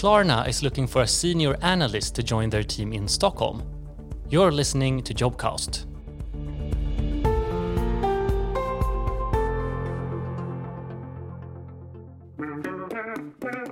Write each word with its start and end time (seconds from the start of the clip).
Klarna 0.00 0.48
is 0.48 0.62
looking 0.62 0.86
for 0.86 1.02
a 1.02 1.06
senior 1.06 1.58
analyst 1.60 2.14
to 2.14 2.22
join 2.22 2.48
their 2.48 2.62
team 2.62 2.94
in 2.94 3.06
Stockholm. 3.06 3.62
You're 4.30 4.50
listening 4.50 5.02
to 5.02 5.12
Jobcast. 5.12 5.84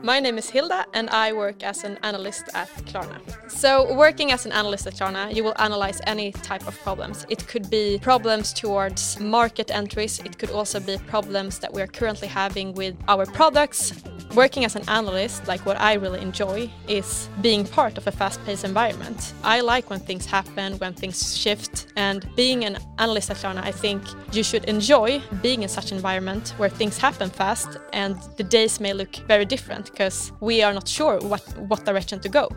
My 0.02 0.20
name 0.20 0.36
is 0.36 0.50
Hilda 0.50 0.84
and 0.92 1.08
I 1.08 1.32
work 1.32 1.62
as 1.62 1.84
an 1.84 1.98
analyst 2.02 2.50
at 2.52 2.68
Klarna. 2.84 3.22
So, 3.50 3.94
working 3.94 4.30
as 4.30 4.44
an 4.44 4.52
analyst 4.52 4.86
at 4.86 4.96
Klarna, 4.96 5.34
you 5.34 5.42
will 5.42 5.54
analyze 5.58 6.02
any 6.06 6.32
type 6.32 6.68
of 6.68 6.78
problems. 6.82 7.24
It 7.30 7.48
could 7.48 7.70
be 7.70 7.98
problems 8.02 8.52
towards 8.52 9.18
market 9.18 9.70
entries, 9.70 10.18
it 10.18 10.38
could 10.38 10.50
also 10.50 10.78
be 10.78 10.98
problems 11.06 11.58
that 11.60 11.72
we 11.72 11.80
are 11.80 11.86
currently 11.86 12.28
having 12.28 12.74
with 12.74 12.94
our 13.08 13.24
products. 13.24 13.94
Working 14.34 14.64
as 14.64 14.76
an 14.76 14.82
analyst, 14.88 15.48
like 15.48 15.64
what 15.64 15.80
I 15.80 15.94
really 15.94 16.20
enjoy, 16.20 16.70
is 16.86 17.28
being 17.40 17.64
part 17.64 17.96
of 17.96 18.06
a 18.06 18.12
fast 18.12 18.44
paced 18.44 18.62
environment. 18.62 19.32
I 19.42 19.60
like 19.60 19.88
when 19.88 20.00
things 20.00 20.26
happen, 20.26 20.74
when 20.78 20.92
things 20.92 21.36
shift, 21.36 21.86
and 21.96 22.28
being 22.36 22.64
an 22.64 22.78
analyst 22.98 23.30
at 23.30 23.38
Klarna, 23.38 23.62
I 23.64 23.72
think 23.72 24.02
you 24.32 24.42
should 24.42 24.66
enjoy 24.66 25.22
being 25.42 25.62
in 25.62 25.68
such 25.68 25.92
an 25.92 25.96
environment 25.96 26.54
where 26.58 26.68
things 26.68 26.98
happen 26.98 27.30
fast 27.30 27.78
and 27.92 28.16
the 28.36 28.44
days 28.44 28.80
may 28.80 28.92
look 28.92 29.16
very 29.26 29.46
different 29.46 29.90
because 29.90 30.30
we 30.40 30.62
are 30.62 30.74
not 30.74 30.86
sure 30.86 31.18
what, 31.20 31.42
what 31.58 31.84
direction 31.86 32.20
to 32.20 32.28
go. 32.28 32.48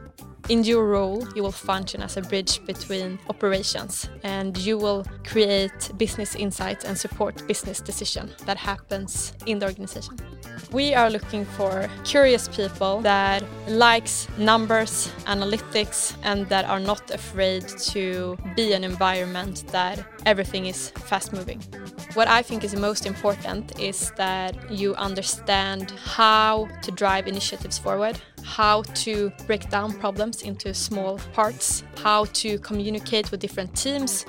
In 0.49 0.63
your 0.63 0.85
role, 0.85 1.25
you 1.35 1.43
will 1.43 1.51
function 1.51 2.01
as 2.01 2.17
a 2.17 2.21
bridge 2.21 2.65
between 2.65 3.19
operations 3.29 4.09
and 4.23 4.57
you 4.57 4.77
will 4.77 5.05
create 5.23 5.91
business 5.97 6.35
insights 6.35 6.83
and 6.83 6.97
support 6.97 7.47
business 7.47 7.79
decision 7.79 8.29
that 8.45 8.57
happens 8.57 9.33
in 9.45 9.59
the 9.59 9.67
organization. 9.67 10.17
We 10.71 10.93
are 10.93 11.09
looking 11.09 11.43
for 11.43 11.89
curious 12.05 12.47
people 12.47 13.01
that 13.01 13.43
likes 13.67 14.29
numbers, 14.37 15.09
analytics 15.25 16.15
and 16.23 16.47
that 16.47 16.63
are 16.63 16.79
not 16.79 17.11
afraid 17.11 17.67
to 17.91 18.37
be 18.55 18.71
an 18.71 18.85
environment 18.85 19.65
that 19.73 20.01
everything 20.25 20.67
is 20.67 20.91
fast 20.91 21.33
moving. 21.33 21.61
What 22.13 22.29
I 22.29 22.41
think 22.41 22.63
is 22.63 22.73
most 22.73 23.05
important 23.05 23.77
is 23.81 24.13
that 24.15 24.71
you 24.71 24.95
understand 24.95 25.91
how 26.05 26.69
to 26.83 26.91
drive 26.91 27.27
initiatives 27.27 27.77
forward, 27.77 28.17
how 28.41 28.83
to 29.03 29.29
break 29.47 29.69
down 29.69 29.91
problems 29.99 30.41
into 30.41 30.73
small 30.73 31.19
parts, 31.33 31.83
how 31.97 32.25
to 32.41 32.57
communicate 32.59 33.29
with 33.29 33.41
different 33.41 33.75
teams 33.75 34.25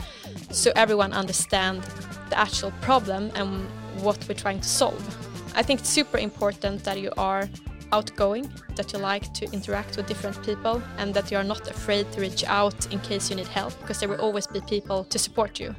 so 0.50 0.72
everyone 0.74 1.12
understands 1.12 1.86
the 2.30 2.38
actual 2.38 2.72
problem 2.80 3.30
and 3.36 3.64
what 4.02 4.18
we're 4.28 4.34
trying 4.34 4.58
to 4.58 4.68
solve. 4.68 5.31
I 5.54 5.62
think 5.62 5.80
it's 5.80 5.88
super 5.88 6.18
important 6.18 6.84
that 6.84 7.00
you 7.00 7.12
are 7.16 7.48
outgoing, 7.92 8.50
that 8.76 8.92
you 8.92 8.98
like 8.98 9.32
to 9.34 9.44
interact 9.52 9.96
with 9.96 10.06
different 10.06 10.42
people, 10.42 10.82
and 10.98 11.12
that 11.14 11.30
you 11.30 11.36
are 11.36 11.44
not 11.44 11.68
afraid 11.68 12.10
to 12.12 12.20
reach 12.20 12.44
out 12.44 12.92
in 12.92 12.98
case 13.00 13.30
you 13.30 13.36
need 13.36 13.48
help, 13.48 13.78
because 13.80 14.00
there 14.00 14.08
will 14.08 14.20
always 14.20 14.46
be 14.46 14.60
people 14.62 15.04
to 15.04 15.18
support 15.18 15.60
you. 15.60 15.74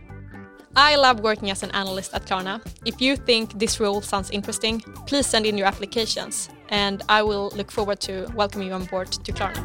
I 0.76 0.96
love 0.96 1.20
working 1.20 1.52
as 1.52 1.62
an 1.62 1.70
analyst 1.72 2.16
at 2.16 2.26
Klarna. 2.26 2.60
If 2.84 3.00
you 3.00 3.16
think 3.16 3.60
this 3.60 3.80
role 3.80 4.02
sounds 4.02 4.32
interesting, 4.32 4.80
please 5.06 5.28
send 5.28 5.46
in 5.46 5.56
your 5.56 5.68
applications 5.68 6.50
and 6.70 7.04
I 7.08 7.22
will 7.22 7.52
look 7.56 7.70
forward 7.70 8.00
to 8.02 8.28
welcoming 8.34 8.70
you 8.70 8.74
on 8.74 8.86
board 8.86 9.12
to 9.12 9.32
Klarna. 9.32 9.62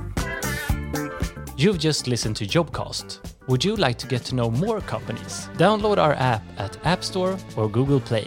You've 1.57 1.79
just 1.79 2.07
listened 2.09 2.37
to 2.37 2.47
Jobcast. 2.47 3.21
Would 3.47 3.65
you 3.65 3.75
like 3.77 3.97
to 3.99 4.07
get 4.07 4.23
to 4.27 4.35
know 4.35 4.51
more 4.51 4.83
companies? 4.83 5.49
Download 5.55 5.97
our 5.97 6.13
app 6.13 6.43
at 6.59 6.77
App 6.85 7.03
Store 7.03 7.39
or 7.57 7.71
Google 7.71 8.01
Play. 8.01 8.27